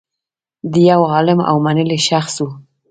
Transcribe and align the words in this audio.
دی 0.71 0.81
یو 0.91 1.01
عالم 1.13 1.39
او 1.49 1.55
منلی 1.65 1.99
شخص 2.09 2.35
و 2.43 2.47